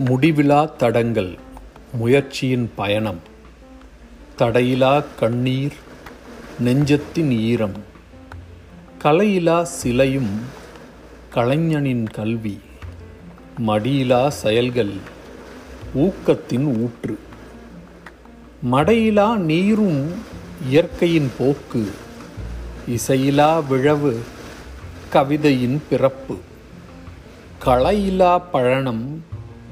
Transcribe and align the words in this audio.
முடிவிலா 0.00 0.58
தடங்கள் 0.76 1.30
முயற்சியின் 1.92 2.70
பயணம் 2.76 3.20
தடையிலா 4.38 5.04
கண்ணீர் 5.20 5.76
நெஞ்சத்தின் 6.60 7.30
ஈரம் 7.42 7.78
கலையிலா 8.98 9.62
சிலையும் 9.74 10.32
கலைஞனின் 11.34 12.06
கல்வி 12.06 12.56
மடியிலா 13.58 14.28
செயல்கள் 14.28 14.94
ஊக்கத்தின் 15.96 16.66
ஊற்று 16.82 17.16
மடையிலா 18.70 19.36
நீரும் 19.42 20.02
இயற்கையின் 20.68 21.30
போக்கு 21.38 21.84
இசையிலா 22.88 23.58
விழவு 23.60 24.12
கவிதையின் 25.12 25.82
பிறப்பு. 25.90 26.36
களையிலா 27.64 28.42
பழனம் 28.52 29.06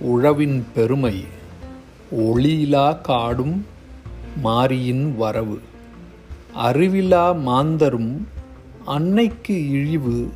உழவின் 0.00 0.64
பெருமை 0.74 1.24
ஒளியிலா 2.18 3.00
காடும் 3.00 3.66
மாரியின் 4.44 5.16
வரவு. 5.16 5.60
அறிவிலா 6.56 7.32
மாந்தரும் 7.46 8.26
அன்னைக்கு 8.84 9.68
இழிவு 9.68 10.30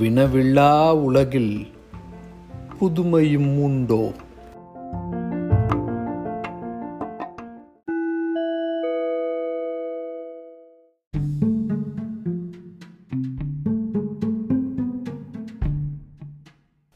வினவில்லா 0.00 0.92
உலகில் 0.92 1.66
புதுமையும் 2.80 3.58
உண்டோ? 3.58 4.12